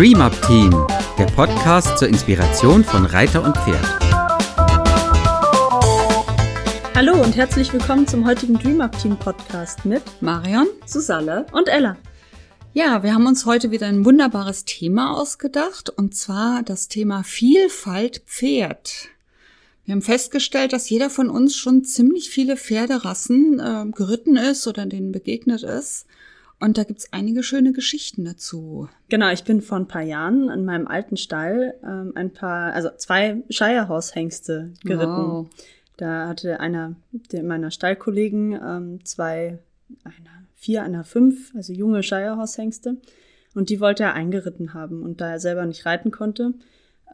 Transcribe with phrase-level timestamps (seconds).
[0.00, 0.70] Dream Up Team,
[1.18, 3.84] der Podcast zur Inspiration von Reiter und Pferd.
[6.94, 11.98] Hallo und herzlich willkommen zum heutigen Dream Up Team Podcast mit Marion, Susanne und Ella.
[12.72, 18.22] Ja, wir haben uns heute wieder ein wunderbares Thema ausgedacht und zwar das Thema Vielfalt
[18.24, 19.08] Pferd.
[19.84, 24.86] Wir haben festgestellt, dass jeder von uns schon ziemlich viele Pferderassen äh, geritten ist oder
[24.86, 26.06] denen begegnet ist.
[26.60, 28.88] Und da gibt's einige schöne Geschichten dazu.
[29.08, 32.90] Genau, ich bin vor ein paar Jahren in meinem alten Stall ähm, ein paar, also
[32.96, 35.30] zwei Shirehorse-Hengste geritten.
[35.30, 35.46] Wow.
[35.96, 36.96] Da hatte einer
[37.42, 39.58] meiner Stallkollegen ähm, zwei,
[40.04, 42.98] einer vier, einer fünf, also junge Shirehorse-Hengste.
[43.54, 45.02] Und die wollte er eingeritten haben.
[45.02, 46.52] Und da er selber nicht reiten konnte,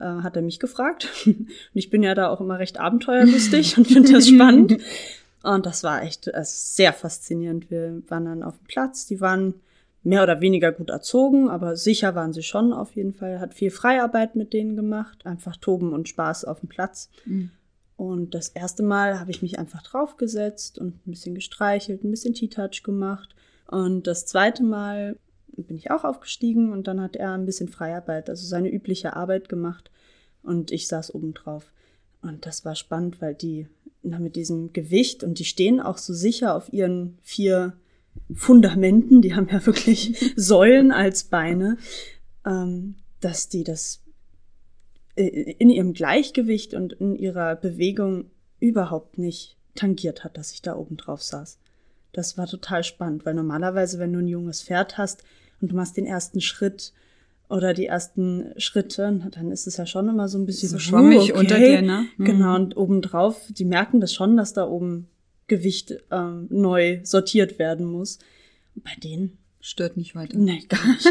[0.00, 1.08] äh, hat er mich gefragt.
[1.26, 4.78] und ich bin ja da auch immer recht abenteuerlustig und finde das spannend.
[5.46, 7.70] Und das war echt äh, sehr faszinierend.
[7.70, 9.06] Wir waren dann auf dem Platz.
[9.06, 9.54] Die waren
[10.02, 13.38] mehr oder weniger gut erzogen, aber sicher waren sie schon auf jeden Fall.
[13.38, 15.24] Hat viel Freiarbeit mit denen gemacht.
[15.24, 17.10] Einfach Toben und Spaß auf dem Platz.
[17.26, 17.50] Mhm.
[17.96, 22.34] Und das erste Mal habe ich mich einfach draufgesetzt und ein bisschen gestreichelt, ein bisschen
[22.34, 23.36] T-Touch gemacht.
[23.68, 25.16] Und das zweite Mal
[25.46, 29.48] bin ich auch aufgestiegen und dann hat er ein bisschen Freiarbeit, also seine übliche Arbeit
[29.48, 29.92] gemacht.
[30.42, 31.72] Und ich saß oben drauf.
[32.20, 33.68] Und das war spannend, weil die
[34.02, 37.76] na, mit diesem Gewicht und die stehen auch so sicher auf ihren vier
[38.32, 41.76] Fundamenten, die haben ja wirklich Säulen als Beine,
[42.44, 44.02] ähm, dass die das
[45.16, 48.30] äh, in ihrem Gleichgewicht und in ihrer Bewegung
[48.60, 51.58] überhaupt nicht tangiert hat, dass ich da oben drauf saß.
[52.12, 55.22] Das war total spannend, weil normalerweise, wenn du ein junges Pferd hast
[55.60, 56.94] und du machst den ersten Schritt
[57.48, 61.32] oder die ersten Schritte, dann ist es ja schon immer so ein bisschen so schwammig
[61.32, 61.32] okay.
[61.32, 62.06] unter dir, ne?
[62.16, 62.24] Mhm.
[62.24, 65.08] Genau, und obendrauf, die merken das schon, dass da oben
[65.46, 68.18] Gewicht ähm, neu sortiert werden muss.
[68.74, 70.36] Bei denen stört nicht weiter.
[70.38, 71.08] Nee, gar nicht.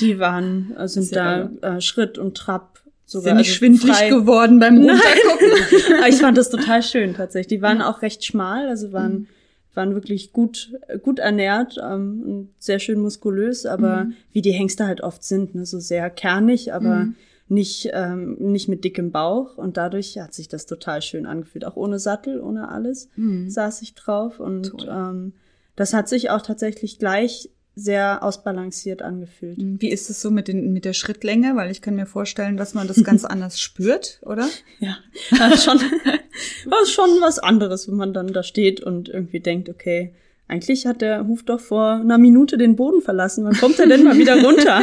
[0.00, 3.30] Die waren, äh, sind da äh, Schritt und Trab sogar.
[3.30, 4.08] Sind nicht also schwindlig frei.
[4.08, 6.04] geworden beim Runtergucken.
[6.08, 7.58] ich fand das total schön tatsächlich.
[7.58, 9.26] Die waren auch recht schmal, also waren mhm
[9.74, 10.72] waren wirklich gut,
[11.02, 14.14] gut ernährt ähm, und sehr schön muskulös, aber mhm.
[14.32, 17.16] wie die Hengste halt oft sind, ne, so sehr kernig, aber mhm.
[17.48, 19.56] nicht, ähm, nicht mit dickem Bauch.
[19.56, 21.64] Und dadurch hat sich das total schön angefühlt.
[21.64, 23.48] Auch ohne Sattel, ohne alles mhm.
[23.50, 24.40] saß ich drauf.
[24.40, 25.32] Und ähm,
[25.76, 29.58] das hat sich auch tatsächlich gleich sehr ausbalanciert angefühlt.
[29.58, 29.80] Mhm.
[29.80, 31.56] Wie ist es so mit, den, mit der Schrittlänge?
[31.56, 34.48] Weil ich kann mir vorstellen, dass man das ganz anders spürt, oder?
[34.78, 34.98] Ja,
[35.30, 40.14] ja schon, war schon was anderes, wenn man dann da steht und irgendwie denkt, okay,
[40.48, 43.44] eigentlich hat der Huf doch vor einer Minute den Boden verlassen.
[43.44, 44.82] Wann kommt er denn mal wieder runter?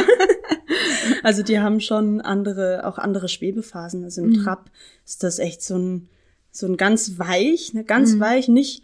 [1.22, 4.02] also die haben schon andere, auch andere Schwebephasen.
[4.02, 4.42] Also im mhm.
[4.42, 4.70] Trab
[5.06, 6.08] ist das echt so ein,
[6.50, 8.20] so ein ganz weich, ne, ganz mhm.
[8.20, 8.82] weich, nicht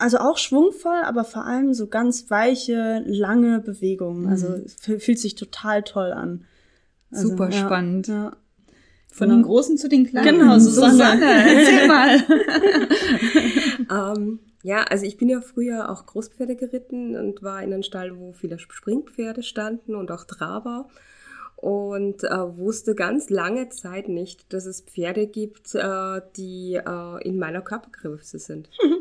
[0.00, 4.28] also auch schwungvoll, aber vor allem so ganz weiche, lange Bewegungen.
[4.28, 5.00] Also mhm.
[5.00, 6.46] fühlt sich total toll an.
[7.10, 8.08] Also, Super ja, spannend.
[8.08, 8.36] Ja.
[9.12, 9.40] Von genau.
[9.40, 10.38] den Großen zu den Kleinen.
[10.38, 10.92] Genau, Susanne.
[10.92, 12.22] Susanne erzähl mal.
[14.16, 18.18] ähm, ja, also ich bin ja früher auch Großpferde geritten und war in einem Stall,
[18.18, 20.88] wo viele Springpferde standen und auch Traber
[21.56, 27.38] und äh, wusste ganz lange Zeit nicht, dass es Pferde gibt, äh, die äh, in
[27.38, 28.70] meiner Körpergröße sind.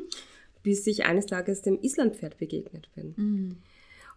[0.63, 3.13] bis ich eines Tages dem Islandpferd begegnet bin.
[3.17, 3.57] Mhm.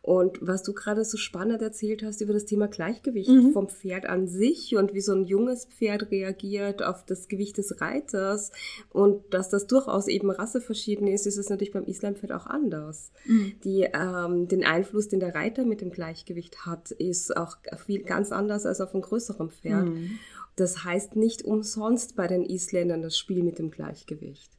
[0.03, 3.53] Und was du gerade so spannend erzählt hast über das Thema Gleichgewicht mhm.
[3.53, 7.81] vom Pferd an sich und wie so ein junges Pferd reagiert auf das Gewicht des
[7.81, 8.51] Reiters
[8.91, 13.13] und dass das durchaus eben rasseverschieden ist, ist es natürlich beim Islandpferd auch anders.
[13.27, 13.53] Mhm.
[13.63, 18.33] Die, ähm, den Einfluss, den der Reiter mit dem Gleichgewicht hat, ist auch viel ganz
[18.33, 19.89] anders als auf einem größeren Pferd.
[19.89, 20.19] Mhm.
[20.57, 24.51] Das heißt nicht umsonst bei den Isländern das Spiel mit dem Gleichgewicht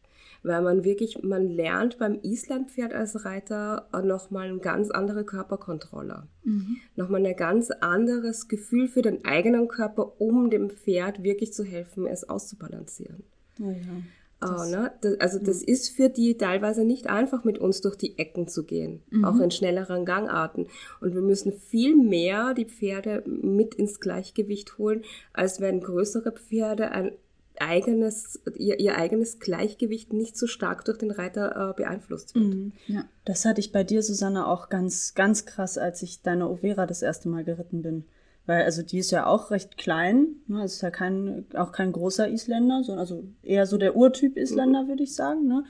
[0.44, 6.28] weil man wirklich, man lernt beim Islandpferd als Reiter nochmal eine ganz andere Körperkontrolle.
[6.44, 6.78] Mhm.
[6.96, 12.06] Nochmal ein ganz anderes Gefühl für den eigenen Körper, um dem Pferd wirklich zu helfen,
[12.06, 13.24] es auszubalancieren.
[13.62, 14.04] Oh ja.
[14.44, 14.92] Das, oh, ne?
[15.02, 15.68] das, also das ja.
[15.70, 19.24] ist für die teilweise nicht einfach, mit uns durch die Ecken zu gehen, mhm.
[19.24, 20.68] auch in schnelleren Gangarten.
[21.00, 26.92] Und wir müssen viel mehr die Pferde mit ins Gleichgewicht holen, als wenn größere Pferde
[26.92, 27.13] ein
[27.59, 32.45] eigenes, ihr, ihr eigenes Gleichgewicht nicht so stark durch den Reiter äh, beeinflusst wird.
[32.45, 32.73] Mhm.
[32.88, 33.05] Ja.
[33.25, 37.01] Das hatte ich bei dir, Susanne, auch ganz, ganz krass, als ich deine Overa das
[37.01, 38.05] erste Mal geritten bin.
[38.45, 40.65] Weil, also die ist ja auch recht klein, ne?
[40.65, 44.88] ist ja kein, auch kein großer Isländer, sondern also eher so der Urtyp Isländer, mhm.
[44.89, 45.47] würde ich sagen.
[45.47, 45.63] Ne?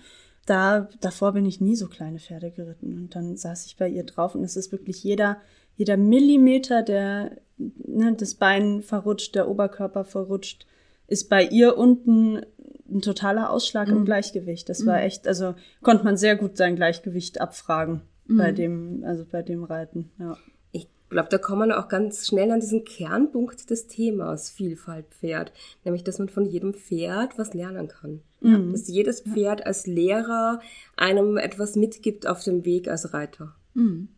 [0.46, 2.98] Da, davor bin ich nie so kleine Pferde geritten.
[2.98, 5.38] Und dann saß ich bei ihr drauf und es ist wirklich jeder,
[5.76, 10.66] jeder Millimeter, der ne, das Bein verrutscht, der Oberkörper verrutscht,
[11.08, 12.42] ist bei ihr unten
[12.90, 13.98] ein totaler Ausschlag mhm.
[13.98, 14.70] im Gleichgewicht.
[14.70, 14.88] Das mhm.
[14.88, 18.38] war echt, also konnte man sehr gut sein Gleichgewicht abfragen mhm.
[18.38, 20.38] bei dem, also bei dem Reiten, ja
[21.14, 25.54] glaube, da kommt man auch ganz schnell an diesen Kernpunkt des Themas Vielfalt Pferd,
[25.86, 28.22] nämlich dass man von jedem Pferd was lernen kann.
[28.42, 28.74] Mhm.
[28.74, 30.60] Dass jedes Pferd als Lehrer
[30.98, 33.56] einem etwas mitgibt auf dem Weg als Reiter.
[33.74, 34.10] Mhm.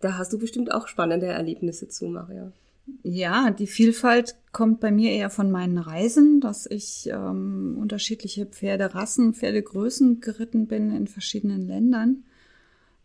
[0.00, 2.52] Da hast du bestimmt auch spannende Erlebnisse zu, Maria.
[3.02, 9.34] Ja, die Vielfalt kommt bei mir eher von meinen Reisen, dass ich ähm, unterschiedliche Pferderassen,
[9.34, 12.24] Pferdegrößen geritten bin in verschiedenen Ländern.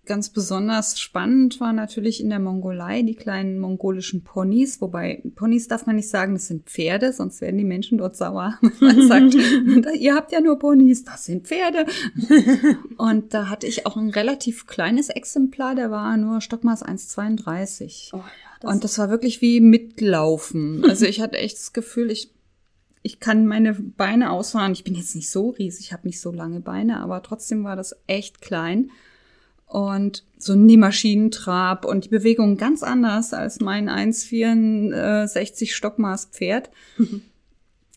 [0.07, 5.85] Ganz besonders spannend war natürlich in der Mongolei die kleinen mongolischen Ponys, wobei Ponys darf
[5.85, 8.57] man nicht sagen, das sind Pferde, sonst werden die Menschen dort sauer.
[8.79, 9.35] Man sagt,
[9.99, 11.85] ihr habt ja nur Ponys, das sind Pferde.
[12.97, 18.11] Und da hatte ich auch ein relativ kleines Exemplar, der war nur Stockmaß 1,32.
[18.13, 20.83] Oh ja, das Und das war wirklich wie mitlaufen.
[20.85, 22.31] Also ich hatte echt das Gefühl, ich
[23.03, 24.73] ich kann meine Beine ausfahren.
[24.73, 27.77] Ich bin jetzt nicht so riesig, ich habe nicht so lange Beine, aber trotzdem war
[27.77, 28.91] das echt klein
[29.67, 36.69] und so ein Nähmaschinentrab und die Bewegung ganz anders als mein 1,64 Stockmaß Pferd.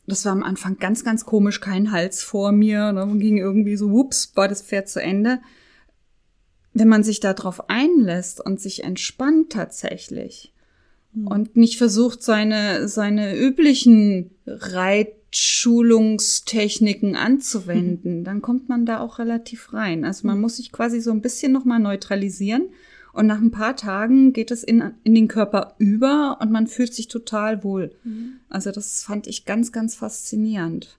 [0.07, 2.93] Das war am Anfang ganz, ganz komisch, kein Hals vor mir.
[2.93, 5.39] Dann ging irgendwie so, whoops, war das Pferd zu Ende.
[6.73, 10.53] Wenn man sich darauf einlässt und sich entspannt tatsächlich
[11.13, 11.27] mhm.
[11.27, 19.73] und nicht versucht, seine, seine üblichen Reit Schulungstechniken anzuwenden, dann kommt man da auch relativ
[19.73, 20.05] rein.
[20.05, 22.71] Also man muss sich quasi so ein bisschen nochmal neutralisieren
[23.13, 26.95] und nach ein paar Tagen geht es in, in den Körper über und man fühlt
[26.95, 27.93] sich total wohl.
[28.05, 28.41] Mhm.
[28.49, 30.99] Also das fand ich ganz, ganz faszinierend.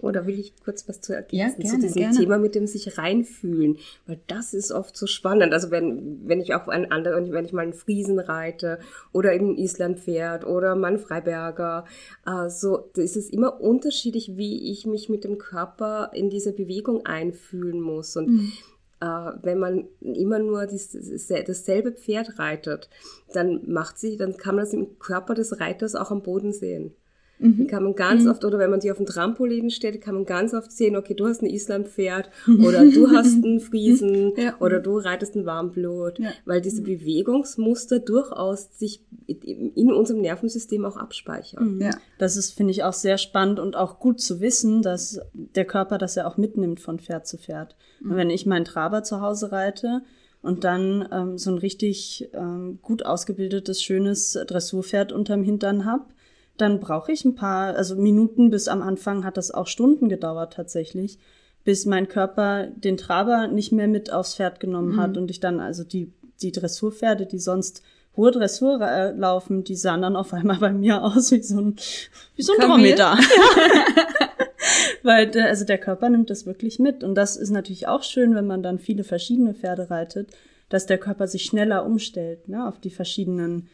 [0.00, 2.18] Oder will ich kurz was zu ergänzen ja, gerne, zu diesem gerne.
[2.18, 3.78] Thema mit dem sich reinfühlen?
[4.06, 5.52] Weil das ist oft so spannend.
[5.52, 8.78] Also wenn, wenn ich auch ein anderer, wenn ich mal einen Friesen reite
[9.12, 11.84] oder eben Island fährt oder mal einen Freiberger,
[12.26, 16.52] äh, so, da ist es immer unterschiedlich, wie ich mich mit dem Körper in diese
[16.52, 18.16] Bewegung einfühlen muss.
[18.16, 18.52] Und mhm.
[19.00, 22.90] Uh, wenn man immer nur dasselbe Pferd reitet,
[23.32, 26.96] dann macht sich, dann kann man das im Körper des Reiters auch am Boden sehen.
[27.38, 27.66] Mhm.
[27.66, 28.30] Kann man ganz mhm.
[28.30, 31.14] oft, oder wenn man sich auf dem Trampolin steht, kann man ganz oft sehen, okay,
[31.14, 32.30] du hast ein Islandpferd
[32.64, 34.54] oder du hast einen Friesen ja.
[34.60, 36.30] oder du reitest ein Warmblut, ja.
[36.44, 41.76] weil diese Bewegungsmuster durchaus sich in unserem Nervensystem auch abspeichern.
[41.76, 41.82] Mhm.
[41.82, 41.90] Ja.
[42.18, 45.98] Das ist, finde ich, auch sehr spannend und auch gut zu wissen, dass der Körper
[45.98, 47.76] das ja auch mitnimmt von Pferd zu Pferd.
[48.00, 48.16] Mhm.
[48.16, 50.02] Wenn ich meinen Traber zu Hause reite,
[50.40, 56.12] und dann ähm, so ein richtig ähm, gut ausgebildetes, schönes Dressurpferd unterm Hintern hab,
[56.60, 60.52] dann brauche ich ein paar, also Minuten bis am Anfang hat das auch Stunden gedauert
[60.54, 61.18] tatsächlich,
[61.64, 65.00] bis mein Körper den Traber nicht mehr mit aufs Pferd genommen mhm.
[65.00, 66.12] hat und ich dann also die,
[66.42, 67.82] die Dressurpferde, die sonst
[68.16, 71.76] hohe Dressur äh, laufen, die sahen dann auf einmal bei mir aus wie so ein,
[72.36, 73.18] wie so ein Dromedar.
[75.02, 77.04] Weil der, also der Körper nimmt das wirklich mit.
[77.04, 80.30] Und das ist natürlich auch schön, wenn man dann viele verschiedene Pferde reitet,
[80.68, 83.68] dass der Körper sich schneller umstellt, ne, auf die verschiedenen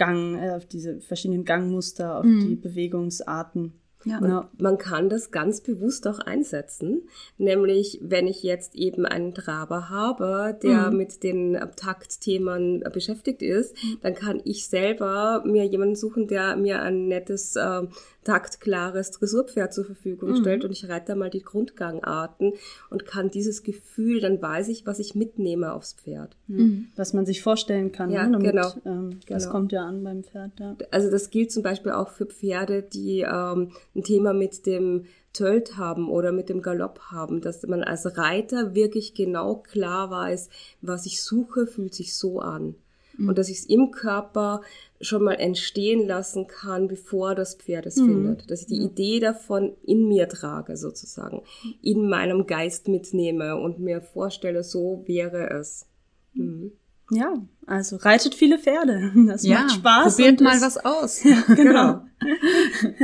[0.00, 2.40] Gang, äh, auf diese verschiedenen Gangmuster, auf mhm.
[2.40, 3.74] die Bewegungsarten.
[4.04, 4.18] Ja.
[4.18, 7.02] Und man kann das ganz bewusst auch einsetzen,
[7.38, 10.96] nämlich wenn ich jetzt eben einen Traber habe, der mhm.
[10.96, 13.98] mit den Taktthemen beschäftigt ist, mhm.
[14.02, 17.82] dann kann ich selber mir jemanden suchen, der mir ein nettes äh,
[18.24, 20.36] taktklares Dressurpferd zur Verfügung mhm.
[20.36, 22.52] stellt und ich reite da mal die Grundgangarten
[22.90, 26.36] und kann dieses Gefühl, dann weiß ich, was ich mitnehme aufs Pferd.
[26.46, 26.88] Mhm.
[26.96, 28.10] Was man sich vorstellen kann.
[28.10, 28.32] Ja, ne?
[28.32, 28.72] Damit, genau.
[28.84, 29.52] Ähm, das genau.
[29.52, 30.52] kommt ja an beim Pferd.
[30.60, 30.76] Ja.
[30.90, 35.76] Also das gilt zum Beispiel auch für Pferde, die ähm, ein Thema mit dem Tölt
[35.76, 40.48] haben oder mit dem Galopp haben, dass man als Reiter wirklich genau klar weiß,
[40.80, 42.74] was ich suche, fühlt sich so an.
[43.16, 43.28] Mhm.
[43.28, 44.62] Und dass ich es im Körper
[45.00, 48.06] schon mal entstehen lassen kann, bevor das Pferd es mhm.
[48.06, 48.50] findet.
[48.50, 48.84] Dass ich die ja.
[48.84, 51.42] Idee davon in mir trage, sozusagen,
[51.82, 55.86] in meinem Geist mitnehme und mir vorstelle, so wäre es.
[56.34, 56.72] Mhm.
[57.10, 57.34] Ja,
[57.66, 59.12] also reitet viele Pferde.
[59.26, 60.16] Das ja, macht Spaß.
[60.16, 61.22] Probiert mal was aus.
[61.24, 62.02] Ja, genau.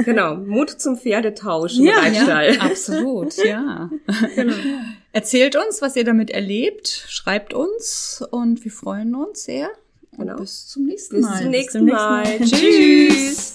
[0.04, 0.36] genau.
[0.36, 2.54] Mut zum Pferdetausch im ja, Reitstall.
[2.54, 3.90] Ja, absolut, ja.
[4.34, 4.54] Genau.
[5.12, 7.06] Erzählt uns, was ihr damit erlebt.
[7.08, 9.70] Schreibt uns und wir freuen uns sehr.
[10.16, 10.36] Genau.
[10.36, 11.30] bis zum nächsten Mal.
[11.30, 12.24] Bis zum nächsten Mal.
[12.24, 12.40] Mal.
[12.40, 13.54] Tschüss.